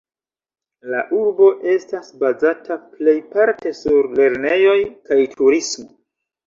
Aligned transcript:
La 0.93 1.01
urbo 1.17 1.49
estas 1.75 2.09
bazata 2.25 2.79
plejparte 2.97 3.75
sur 3.85 4.13
lernejoj 4.23 4.79
kaj 5.11 5.25
turismo. 5.39 5.93